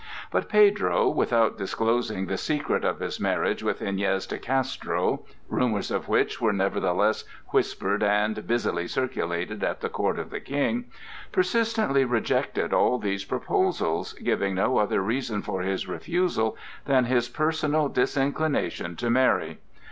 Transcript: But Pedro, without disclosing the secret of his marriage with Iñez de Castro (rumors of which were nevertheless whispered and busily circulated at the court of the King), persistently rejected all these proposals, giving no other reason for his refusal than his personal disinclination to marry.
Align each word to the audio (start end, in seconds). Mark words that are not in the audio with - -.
But 0.31 0.49
Pedro, 0.49 1.09
without 1.09 1.59
disclosing 1.59 2.25
the 2.25 2.35
secret 2.35 2.83
of 2.83 3.01
his 3.01 3.19
marriage 3.19 3.61
with 3.61 3.81
Iñez 3.81 4.27
de 4.27 4.39
Castro 4.39 5.25
(rumors 5.47 5.91
of 5.91 6.07
which 6.07 6.41
were 6.41 6.51
nevertheless 6.51 7.23
whispered 7.49 8.01
and 8.01 8.47
busily 8.47 8.87
circulated 8.87 9.63
at 9.63 9.81
the 9.81 9.89
court 9.89 10.17
of 10.17 10.31
the 10.31 10.39
King), 10.39 10.85
persistently 11.31 12.03
rejected 12.03 12.73
all 12.73 12.97
these 12.97 13.25
proposals, 13.25 14.13
giving 14.13 14.55
no 14.55 14.79
other 14.79 15.01
reason 15.01 15.43
for 15.43 15.61
his 15.61 15.87
refusal 15.87 16.57
than 16.85 17.05
his 17.05 17.29
personal 17.29 17.87
disinclination 17.87 18.95
to 18.95 19.07
marry. 19.11 19.59